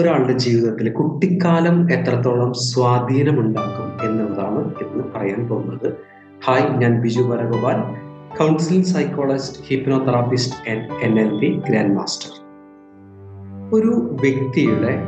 ഒരാളുടെ 0.00 0.32
ജീവിതത്തിൽ 0.32 0.92
കുട്ടിക്കാലം 0.92 1.92
എത്രത്തോളം 1.92 2.52
സ്വാധീനമുണ്ടാക്കും 2.54 4.08
എന്നുള്ളതാണ് 4.08 4.74
ഇന്ന് 4.82 5.04
പറയാൻ 5.14 5.48
പോകുന്നത്. 5.48 5.96
ഹായ് 6.44 6.68
ഞാൻ 6.68 7.00
Biju 7.00 7.22
Varagopal 7.22 7.78
counselling 8.38 8.86
psychologist 8.86 9.62
hypnotherapist 9.68 10.70
and 10.70 11.02
N 11.02 11.18
L 11.18 11.38
P 11.38 11.62
grand 11.68 11.94
master 11.94 12.30
ഒരു 13.74 14.18
വ്യക്തിയുടെ 14.20 14.98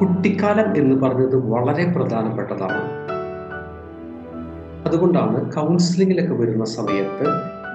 കുട്ടിക്കാലം 0.00 0.76
എന്ന് 0.76 1.02
പറഞ്ഞത് 1.02 1.36
വളരെ 1.36 1.92
പ്രധാനപ്പെട്ടതാണ്. 1.92 2.82
അതുകൊണ്ടാണ് 4.86 5.52
കൗൺസിലിങ്ങിലൊക്കെ 5.52 6.34
വരുന്ന 6.34 6.64
സമയത്ത് 6.64 7.26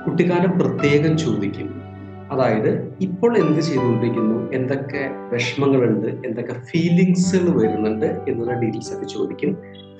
കുട്ടിക്കാലം 0.05 0.59
പ്രത്യേകം 0.59 1.17
ചോദിക്കും. 1.17 1.86
അതായത് 2.31 2.97
ഇപ്പോൾ 3.01 3.37
എന്ത് 3.37 3.59
ചെയ്തുകൊണ്ടിരിക്കുന്നു? 3.59 4.51
എന്തൊക്കെ 4.51 5.09
വിഷമങ്ങളുണ്ട്? 5.31 6.07
എന്തൊക്കെ 6.07 6.53
ഫീലിങ്സുകൾ 6.53 7.61
വരുന്നുണ്ട്? 7.61 8.05
എന്നുള്ള 8.05 8.53
ഡീറ്റെയിൽസ് 8.53 8.93
ഒക്കെ 8.93 9.05
ചോദിക്കും. 9.05 9.57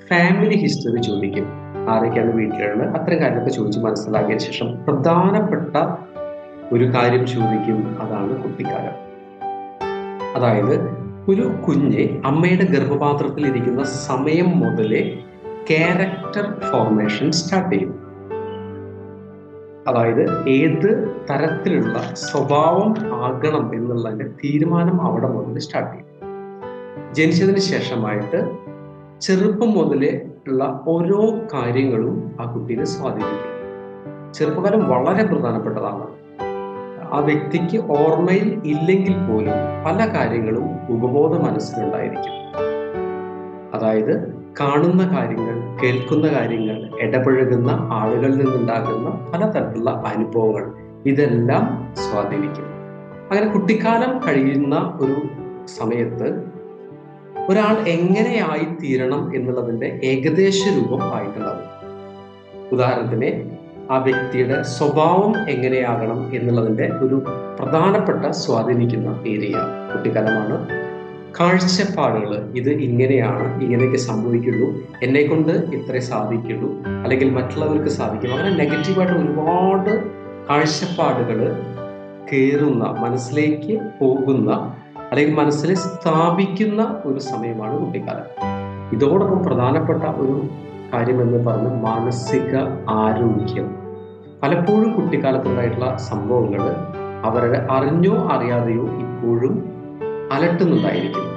ഫാമിലി 0.08 0.56
ഹിസ്റ്ററി 0.56 1.02
ചോദിക്കും. 1.02 1.46
ആരൊക്കെയാണ് 1.88 2.32
വീട്ടിലുള്ളത്? 2.32 2.88
അത്തരം 2.88 3.20
കാര്യങ്ങളൊക്കെ 3.20 3.50
ചോദിച്ച് 3.50 3.80
മനസ്സിലാക്കിയ 3.80 4.38
ശേഷം 4.38 4.84
പ്രധാനപ്പെട്ട 4.84 5.76
ഒരു 6.72 6.84
കാര്യം 6.84 7.26
ചോദിക്കും. 7.26 8.02
അതാണ് 8.02 8.42
കുട്ടിക്കാലം. 8.42 9.08
അതായത് 10.36 10.80
ഒരു 11.28 11.42
കുഞ്ഞ് 11.42 12.22
അമ്മയുടെ 12.24 12.64
ഗർഭപാത്രത്തിൽ 12.64 13.46
ഇരിക്കുന്ന 13.46 13.84
സമയം 13.84 14.58
മുതലേ 14.58 15.18
ക്യാരക്ടർ 15.70 16.60
ഫോർമേഷൻ 16.72 17.32
സ്റ്റാർട്ട് 17.32 17.74
ചെയ്യും. 17.74 18.07
അതായത് 19.88 20.48
ഏത് 20.48 21.16
തരത്തിലുള്ള 21.30 22.02
സ്വഭാവം 22.14 22.94
ആകണം 23.24 23.74
എന്നുള്ളതിന്റെ 23.74 24.24
തീരുമാനം 24.24 25.02
അവിടെ 25.02 25.28
മുതൽ 25.28 25.58
സ്റ്റാർട്ട് 25.58 25.92
ചെയ്യും. 25.92 26.08
ജനിച്ചതിന് 27.14 27.58
ശേഷമായിട്ട് 27.58 28.56
ചെറുപ്പം 29.20 29.70
മുതലേ 29.70 30.30
ഉള്ള 30.48 30.84
ഓരോ 30.88 31.34
കാര്യങ്ങളും 31.54 32.36
ആ 32.40 32.52
കുട്ടീനെ 32.52 32.84
സ്വാധീനിക്കും. 32.84 33.58
ചെറുപ്പകാലം 34.34 34.88
വളരെ 34.88 35.26
പ്രധാനപ്പെട്ടതാണ്. 35.26 36.06
ആ 37.12 37.18
വ്യക്തിക്ക് 37.18 37.84
ഓർമ്മയിൽ 37.84 38.62
ഇല്ലെങ്കിൽ 38.64 39.12
പോലും 39.12 39.54
പല 39.86 40.14
കാര്യങ്ങളും 40.14 40.66
ഉപബോധ 40.90 41.40
മനസ്സിലുണ്ടായിരിക്കും. 41.40 42.32
അതായത് 43.74 44.37
കാണുന്ന 44.60 45.16
കാര്യങ്ങൾ 45.16 45.78
കേൾക്കുന്ന 45.82 46.28
കാര്യങ്ങൾ 46.28 46.98
ഇടപഴകുന്ന 47.00 47.88
ആളുകളിൽ 47.90 48.38
നിന്നുണ്ടാകുന്ന 48.38 49.08
പലതരത്തിലുള്ള 49.08 49.90
അനുഭവങ്ങൾ 49.90 50.64
ഇതെല്ലാം 51.06 51.92
സ്വാധീനിക്കും 51.94 52.64
അങ്ങനെ 53.30 53.46
കുട്ടിക്കാലം 53.46 54.18
കഴിയുന്ന 54.18 54.96
ഒരു 55.00 55.16
സമയത്ത് 55.66 56.28
ഒരാൾ 57.48 57.88
എങ്ങനെയായി 57.88 58.66
തീരണം 58.82 59.34
എന്നുള്ളതിന്റെ 59.34 60.00
ഏകദേശ 60.04 60.62
രൂപം 60.68 61.14
ആയിട്ടുണ്ടാവും 61.14 61.66
ഉദാഹരണത്തിന് 62.72 63.58
ആ 63.90 63.98
വ്യക്തിയുടെ 63.98 64.62
സ്വഭാവം 64.62 65.50
എങ്ങനെയാകണം 65.50 66.30
എന്നുള്ളതിന്റെ 66.34 66.90
ഒരു 67.02 67.22
പ്രധാനപ്പെട്ട 67.60 68.26
സ്വാധീനിക്കുന്ന 68.26 69.20
ഏരിയ 69.26 69.56
കുട്ടിക്കാലമാണ്. 69.92 70.77
കാഴ്ചപ്പാടുകൾ. 71.40 72.52
ഇത് 72.54 72.70
ഇങ്ങനെയാണ് 72.70 73.62
ഇങ്ങനെയൊക്കെ 73.62 73.96
സംഭവിക്കുള്ളൂ 73.96 74.68
എന്നെ 75.02 75.22
കൊണ്ട് 75.22 75.52
ഇത്രേ 75.52 76.00
സാധിക്കുള്ളൂ 76.00 76.70
അല്ലെങ്കിൽ 76.86 77.30
മറ്റുള്ളവർക്ക് 77.30 77.88
സാധിക്കും 77.88 78.32
അങ്ങനെ 78.32 78.56
നെഗറ്റീവായിട്ട് 78.56 79.14
ഒരുപാട് 79.14 80.10
കാഴ്ചപ്പാടുകൾ 80.50 81.62
കയറുന്ന 82.32 82.84
മനസ്സിലേക്ക് 82.84 83.80
പോകുന്ന 84.00 84.74
അല്ലെങ്കിൽ 85.10 85.34
മനസ്സിൽ 85.34 85.74
സ്ഥാപിക്കുന്ന 85.74 87.02
ഒരു 87.04 87.18
സമയമാണ് 87.18 87.84
കുട്ടിക്കാലം. 87.84 88.26
ഇതോടൊപ്പം 88.92 89.44
പ്രധാനപ്പെട്ട 89.44 90.02
ഒരു 90.02 90.42
കാര്യം 90.92 91.22
എന്ന് 91.22 91.44
പറഞ്ഞ 91.44 91.68
മാനസിക 91.80 92.56
ആരോഗ്യം. 92.88 93.76
പലപ്പോഴും 94.42 94.92
കുട്ടിക്കാലത്തുണ്ടായിട്ടുള്ള 94.92 95.96
സംഭവങ്ങൾ 95.96 96.62
അവരുടെ 97.24 97.66
അറിഞ്ഞോ 97.70 98.28
അറിയാതെയോ 98.32 98.82
ഇപ്പോഴും 98.82 99.54
അലട്ടുന്നുണ്ടായിരിക്കും. 100.32 101.27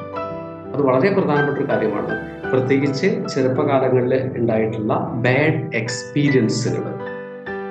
അത് 0.74 0.82
വളരെ 0.82 1.14
പ്രധാനപ്പെട്ട 1.14 1.58
ഒരു 1.58 1.70
കാര്യമാണ്. 1.70 2.32
പ്രത്യേകിച്ച് 2.52 3.08
ചെറുപ്പകാലങ്ങളിൽ 3.36 4.32
ഉണ്ടായിട്ടുള്ള 4.38 4.94
ബാഡ് 5.14 5.76
എക്സ്പീരിയൻസുകൾ 5.76 6.84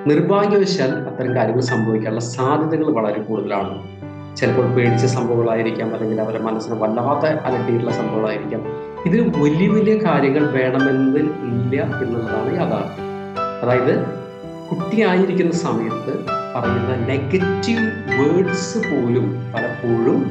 നിർഭാഗ്യവശാൽ 0.07 0.89
അത്തരം 0.89 1.37
കാര്യങ്ങൾ 1.37 1.61
സംഭവിക്കാനുള്ള 1.61 2.21
സാധ്യതകൾ 2.21 2.93
വളരെ 2.93 3.23
കൂടുതലാണ്. 3.23 4.01
ചിലപ്പോൾ 4.37 4.75
പേടിച്ച 4.75 5.07
സംഭവങ്ങളായിരിക്കാം 5.07 5.95
അല്ലെങ്കിൽ 5.95 6.21
അവരുടെ 6.21 6.43
മനസ്സിന് 6.43 6.75
വല്ലാതെ 6.75 7.29
അലട്ടിയിട്ടുള്ള 7.29 7.93
സംഭവങ്ങളായിരിക്കാം. 7.93 8.63
ഇത് 9.07 9.43
വലിയ 9.43 9.69
വലിയ 9.69 9.97
കാര്യങ്ങൾ 10.05 10.51
വേണമെന്ന് 10.51 11.19
ഇല്ല 11.19 11.83
എന്നുള്ളതാണ് 11.83 12.55
യാഥാർത്ഥ്യം. 12.55 13.11
അതായത് 13.63 14.05
കുട്ടിയായിരിക്കുന്ന 14.71 15.53
സമയത്ത് 15.53 16.25
പറയുന്ന 16.57 17.07
നെഗറ്റീവ് 17.07 17.93
വേർഡ്സ് 18.19 18.79
പോലും 18.79 19.53
പലപ്പോഴും 19.55 20.31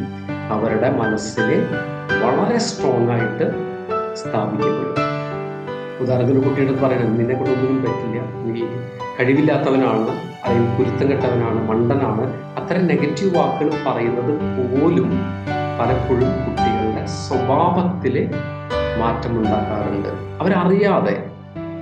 അവരുടെ 0.50 0.90
മനസ്സിൽ 0.90 1.68
വളരെ 2.12 2.58
സ്ട്രോങ് 2.60 3.10
ആയിട്ട് 3.12 3.46
സ്ഥാപിക്കപ്പെടും. 4.16 4.96
ഉദാഹരണത്തിന് 6.00 6.44
കുട്ടിയുടെ 6.44 6.74
പറയണം 6.84 7.18
നിന്നെ 7.18 7.36
കൊണ്ട് 7.36 7.52
ഒന്നും 7.52 7.78
പറ്റില്ല. 7.84 8.20
നീ 8.46 8.62
കഴിവില്ലാത്തവനാണ് 9.20 10.10
അല്ലെങ്കിൽ 10.46 10.78
കുരുത്തം 10.78 11.10
കെട്ടവനാണ് 11.12 11.70
മണ്ടനാണ്. 11.70 12.26
അത്തരം 12.60 12.88
നെഗറ്റീവ് 12.88 13.38
വാക്കുകൾ 13.38 13.72
പറയുന്നത് 13.88 14.34
പോലും 14.40 15.10
പലപ്പോഴും 15.80 16.30
കുട്ടികളുടെ 16.46 17.06
സ്വഭാവത്തിൽ 17.06 18.30
മാറ്റമുണ്ടാക്കാറുണ്ട്. 19.02 20.10
അവരറിയാതെ 20.42 21.30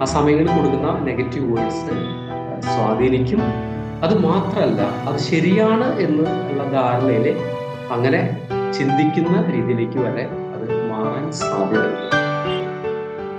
ആ 0.02 0.06
സമയങ്ങളിൽ 0.06 0.52
കൊടുക്കുന്ന 0.58 0.88
നെഗറ്റീവ് 1.04 1.58
വേർഡ്സ് 1.58 1.86
സ്വാധീനിക്കും. 2.76 3.42
അത് 4.04 4.14
മാത്രമല്ല 4.24 4.82
അത് 4.82 5.18
ശരിയാണ് 5.18 6.00
എന്ന് 6.00 6.52
ഉള്ള 6.52 6.64
ധാരണയിൽ 6.72 7.38
അങ്ങനെ 7.92 8.22
ചിന്തിക്കുന്ന 8.74 9.52
രീതിയിലേക്ക് 9.52 10.00
വരെ 10.00 10.24
അത് 10.26 10.92
മാറാൻ 10.92 11.32
സാധ്യതയുണ്ട്. 11.32 12.18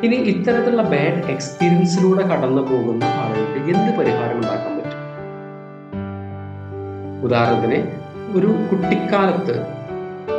ഇനി 0.06 0.16
ഇത്തരത്തിലുള്ള 0.16 0.82
ബാഡ് 0.82 1.30
എക്സ്പീരിയൻസിലൂടെ 1.30 2.26
കടന്നു 2.26 2.62
പോകുന്ന 2.62 3.04
ആളുകൾക്ക് 3.04 3.76
എന്ത് 3.76 3.98
പരിഹാരം 3.98 4.36
ഉണ്ടാക്കാൻ 4.36 4.78
പറ്റും? 4.78 4.98
ഉദാഹരണത്തിന് 7.24 7.90
ഒരു 8.38 8.46
കുട്ടിക്കാലത്ത് 8.46 9.66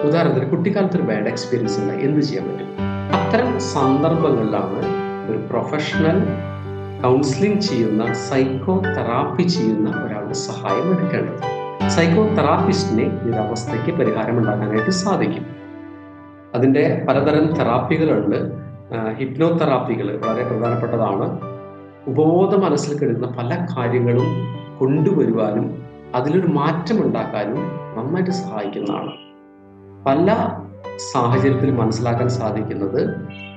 ഉദാഹരണത്തിന് 0.03 0.50
കുട്ടിക്കാലത്ത് 0.50 0.95
ഒരു 0.95 1.03
ബാഡ് 1.03 1.27
എക്സ്പീരിയൻസ് 1.27 1.79
ഉണ്ട്. 1.79 1.94
എന്ത് 1.94 2.21
ചെയ്യാൻ 2.21 2.47
പറ്റും? 2.50 2.67
അത്തരം 3.16 3.59
സന്ദർഭങ്ങളിലാണ് 3.59 4.81
ഒരു 5.31 5.38
പ്രൊഫഷണൽ 5.38 6.27
കൗൺസിലിംഗ് 7.03 7.59
ചെയ്യുന്ന 7.59 8.13
സൈക്കോ 8.13 8.81
തെറാപ്പി 8.97 9.44
ചെയ്യുന്ന 9.44 9.89
ഒരാളുടെ 9.89 10.33
സഹായം 10.33 10.97
എടുക്കേണ്ടത്. 10.97 11.59
സൈക്കോ 11.88 12.23
തെറാപ്പിസ്റ്റിനെ 12.28 13.06
പരിഹാരം 13.91 14.38
ഉണ്ടാക്കാനായിട്ട് 14.38 14.90
സാധിക്കും. 14.90 15.45
അതിന്റെ 16.56 17.06
പലതരം 17.09 17.53
തെറാപ്പികളുണ്ട്. 17.53 18.51
ഹിപ്നോ 19.17 19.50
തെറാപ്പികൾ 19.50 20.22
വളരെ 20.25 20.44
പ്രധാനപ്പെട്ടതാണ്. 20.44 21.39
ഉപബോധ 22.07 22.56
മനസ്സിൽ 22.56 23.00
കിടക്കുന്ന 23.00 23.28
പല 23.28 23.68
കാര്യങ്ങളും 23.78 24.25
കൊണ്ടുവരുവാനും 24.79 25.84
അതിലൊരു 26.16 26.47
മാറ്റം 26.47 27.06
ഉണ്ടാക്കാനും 27.06 27.62
നന്നായിട്ട് 27.97 28.31
സഹായിക്കുന്നതാണ്. 28.31 29.12
പല 30.06 30.50
സാഹചര്യത്തിൽ 31.13 31.72
മനസ്സിലാക്കാൻ 31.72 32.29
സാധിക്കുന്നത് 32.29 33.16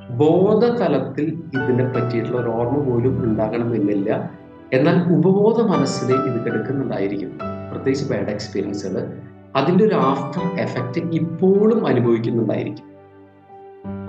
ബോധതലത്തിൽ 0.09 1.43
ഇതിനെ 1.53 1.85
പറ്റിയിട്ടുള്ള 1.85 2.41
ഒരു 2.41 2.49
ഓർമ്മ 2.49 2.77
പോലും 2.89 3.23
ഉണ്ടാകണമെന്നില്ല. 3.23 4.29
എന്നാൽ 4.73 5.13
ഉപബോധ 5.13 5.61
മനസ്സിൽ 5.61 6.15
ഇത് 6.15 6.45
കിടക്കുന്നുണ്ടായിരിക്കും. 6.45 7.52
പ്രത്യേകിച്ച് 7.73 8.13
ബാഡ് 8.13 8.29
എക്സ്പീരിയൻസുകൾ 8.29 9.13
അതിന്റെ 9.55 9.85
ഒരു 9.85 9.95
ആഫ്റ്റർ 9.95 10.59
എഫക്റ്റ് 10.59 11.01
ഇപ്പോഴും 11.13 11.87
അനുഭവിക്കുന്നുണ്ടായിരിക്കും. 11.87 12.87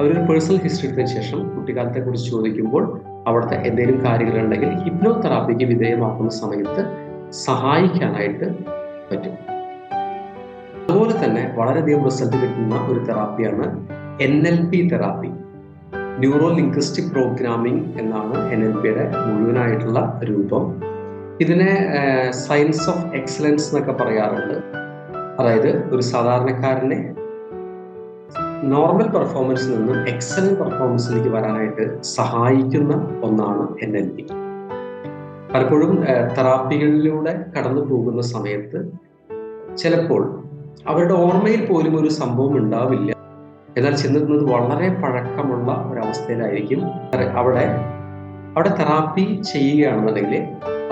അവരൊരു 0.00 0.20
പേഴ്സണൽ 0.20 0.58
ഹിസ്റ്ററി 0.58 0.86
എടുത്തതിന് 0.86 1.06
ശേഷം 1.06 1.56
കുട്ടിക്കാലത്തെ 1.56 2.00
കുറിച്ച് 2.00 2.30
ചോദിക്കുമ്പോൾ 2.30 3.00
അവിടുത്തെ 3.26 3.54
എന്തെങ്കിലും 3.54 4.04
കാര്യങ്ങളുണ്ടെങ്കിൽ 4.04 4.68
ഹിപ്നോ 4.68 5.12
തെറാപ്പിക്ക് 5.12 5.64
വിധേയമാക്കുന്ന 5.64 6.30
സമയത്ത് 6.30 6.84
സഹായിക്കാനായിട്ട് 7.30 8.44
പറ്റും. 9.10 9.34
അതുപോലെ 10.88 11.24
തന്നെ 11.24 11.54
വളരെയധികം 11.56 12.04
റിസൾട്ട് 12.04 12.36
കിട്ടുന്ന 12.36 12.86
ഒരു 12.90 13.00
തെറാപ്പിയാണ് 13.04 13.86
N 14.20 14.46
L 14.46 14.64
P 14.66 14.88
therapy 14.92 15.30
neuro 16.18 16.48
linguistic 16.54 17.12
programming 17.12 17.98
എന്നാണ് 18.00 18.52
എൻ 18.52 18.64
എൽ 18.64 18.80
പിയുടെ 18.80 19.12
മുഴുവനായിട്ടുള്ള 19.26 20.20
രൂപം. 20.24 20.83
ഇതിനെ 21.40 21.70
സയൻസ് 22.30 22.90
ഓഫ് 22.90 23.04
എക്സലൻസ് 23.14 23.64
എന്നൊക്കെ 23.68 24.02
പറയാറുണ്ട്. 24.02 24.56
അതായത് 25.40 25.94
ഒരു 25.94 26.02
സാധാരണക്കാരനെ 26.02 27.14
നോർമൽ 28.62 29.08
പെർഫോമൻസിൽ 29.08 29.76
നിന്നും 29.76 30.08
എക്സലന്റ് 30.08 30.58
പെർഫോമൻസിലേക്ക് 30.60 31.28
വരാനായിട്ട് 31.28 32.02
സഹായിക്കുന്ന 32.02 32.92
ഒന്നാണ് 33.22 33.64
എൻ 33.82 33.96
എൽ 33.96 34.08
പി 34.08 34.24
പലപ്പോഴും 35.54 36.04
തെറാപ്പികളിലൂടെ 36.38 37.44
കടന്നു 37.56 37.80
പോകുന്ന 37.80 38.22
സമയത്ത് 38.22 38.78
ചിലപ്പോൾ 39.76 40.22
അവരുടെ 40.86 41.14
ഓർമ്മയിൽ 41.14 41.66
പോലും 41.66 42.00
ഒരു 42.00 42.08
സംഭവം 42.08 42.56
ഉണ്ടാവില്ല. 42.56 43.12
എന്നാൽ 43.76 43.94
ചെന്നെത്തുന്നത് 43.94 44.44
വളരെ 44.52 44.88
പഴക്കമുള്ള 45.02 45.70
ഒരവസ്ഥയിലായിരിക്കും 45.90 46.80
അവിടെ 47.36 47.64
അവിടെ 48.56 48.68
തെറാപ്പി 48.68 49.42
ചെയ്യുകയാണെന്നുണ്ടെങ്കിൽ 49.52 50.42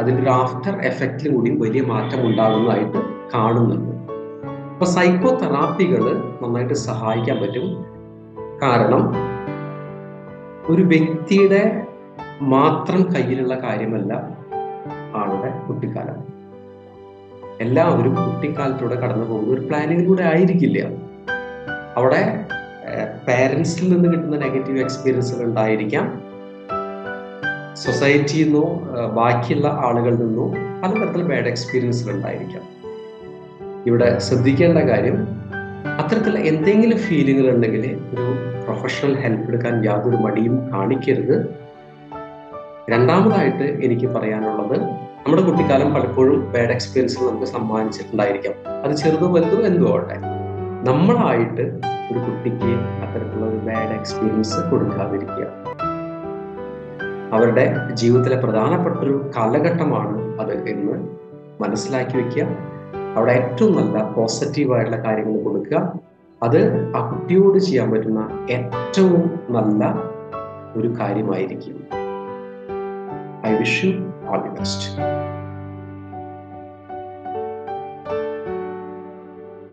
അതിന്റെ 0.02 0.22
ഒരു 0.22 0.30
ആഫ്റ്റർ 0.30 0.80
എഫക്റ്റിൽ 0.80 1.34
കൂടി 1.34 1.50
വലിയ 1.50 1.82
മാറ്റം 1.82 2.26
ഉണ്ടാകുന്നതായിട്ട് 2.26 2.98
കാണുന്നുണ്ട്. 3.34 3.92
അപ്പൊ 4.72 4.84
സൈക്കോ 4.84 5.30
തെറാപ്പികൾ 5.36 6.22
നന്നായിട്ട് 6.42 6.74
സഹായിക്കാൻ 6.74 7.36
പറ്റും. 7.42 7.84
കാരണം 8.62 9.14
ഒരു 10.68 10.82
വ്യക്തിയുടെ 10.82 11.86
മാത്രം 12.40 13.12
കയ്യിലുള്ള 13.14 13.54
കാര്യമല്ല 13.54 14.12
ആളുടെ 15.14 15.66
കുട്ടിക്കാലം. 15.68 16.32
എല്ലാവരും 17.60 18.14
കുട്ടിക്കാലത്തൂടെ 18.14 18.94
കടന്നു 18.94 19.26
പോകുന്ന 19.26 19.54
ഒരു 19.54 19.60
പ്ലാനിങ്ങിലൂടെ 19.60 20.22
ആയിരിക്കില്ല. 20.22 20.88
അവിടെ 21.96 22.46
പേരൻസിൽ 23.28 23.92
നിന്ന് 23.92 24.08
കിട്ടുന്ന 24.12 24.36
നെഗറ്റീവ് 24.36 24.78
എക്സ്പീരിയൻസുകൾ 24.78 25.44
ഉണ്ടായിരിക്കാം. 25.44 26.21
സൊസൈറ്റിയിൽ 27.74 28.44
നിന്നോ 28.44 28.82
ബാക്കിയുള്ള 29.14 29.68
ആളുകളിൽ 29.68 30.14
നിന്നോ 30.14 30.46
പലതരത്തിൽ 30.82 31.22
ബാഡ് 31.22 31.46
എക്സ്പീരിയൻസുകൾ 31.46 32.12
ഉണ്ടായിരിക്കാം. 32.14 32.62
ഇവിടെ 33.86 34.18
ശ്രദ്ധിക്കേണ്ട 34.18 34.78
കാര്യം 34.78 35.28
അത്തരത്തിൽ 35.98 36.38
എന്തെങ്കിലും 36.38 36.98
ഫീലിംഗുകൾ 36.98 37.54
ഉണ്ടെങ്കിൽ 37.54 38.00
ഒരു 38.14 38.26
പ്രൊഫഷണൽ 38.64 39.16
ഹെൽപ്പ് 39.16 39.48
എടുക്കാൻ 39.48 39.84
യാതൊരു 39.84 40.16
മടിയും 40.16 40.72
കാണിക്കരുത്. 40.72 41.36
രണ്ടാമതായിട്ട് 42.90 43.62
എനിക്ക് 43.62 44.06
പറയാനുള്ളത് 44.06 44.82
നമ്മുടെ 45.24 45.42
കുട്ടിക്കാലം 45.42 45.94
പലപ്പോഴും 45.94 46.52
ബാഡ് 46.52 46.70
എക്സ്പീരിയൻസ് 46.70 47.22
നമുക്ക് 47.22 47.44
സമ്മാനിച്ചിട്ടുണ്ടായിരിക്കാം. 47.44 48.54
അത് 48.84 48.96
ചെറുതോ 48.96 49.26
വലുതോ 49.32 49.62
എന്തോ 49.62 49.88
ആവട്ടെ. 49.88 50.16
നമ്മളായിട്ട് 50.90 51.62
ഒരു 52.12 52.18
കുട്ടിക്ക് 52.18 52.72
അത്തരത്തിലുള്ള 53.02 53.46
ഒരു 53.46 53.56
ബാഡ് 53.56 53.94
എക്സ്പീരിയൻസ് 53.98 54.60
കൊടുക്കാതിരിക്കുക. 54.70 55.46
അവരുടെ 57.32 57.76
ജീവിതത്തിലെ 57.94 58.36
പ്രധാനപ്പെട്ട 58.40 58.96
ഒരു 58.96 59.30
കാലഘട്ടമാണ് 59.36 60.40
അത് 60.40 60.68
എന്ന് 60.68 61.08
മനസ്സിലാക്കി 61.62 62.16
വെക്കുക. 62.16 62.46
അവിടെ 63.16 63.32
ഏറ്റവും 63.32 63.76
നല്ല 63.76 64.10
പോസിറ്റീവായിട്ടുള്ള 64.12 65.04
കാര്യങ്ങൾ 65.04 65.42
കൊടുക്കുക. 65.42 65.92
അത് 66.42 66.92
ആ 66.96 67.10
കുട്ടിയോട് 67.10 67.58
ചെയ്യാൻ 67.58 67.90
പറ്റുന്ന 67.90 68.46
ഏറ്റവും 68.50 69.40
നല്ല 69.50 69.94
ഒരു 70.76 70.88
കാര്യമായിരിക്കും. 71.00 71.76
I 73.46 73.56
wish 73.58 73.84
you 73.84 73.90
all 74.28 74.42
the 74.42 74.48
best 74.48 74.88